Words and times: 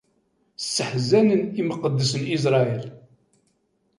Sseḥzanen 0.59 1.41
imqeddes 1.61 2.11
n 2.21 2.23
Isṛayil. 2.35 2.87